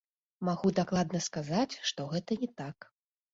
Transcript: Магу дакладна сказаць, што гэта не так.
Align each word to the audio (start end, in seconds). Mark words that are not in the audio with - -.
Магу 0.47 0.71
дакладна 0.79 1.21
сказаць, 1.25 1.75
што 1.91 2.07
гэта 2.15 2.39
не 2.45 2.49
так. 2.63 2.89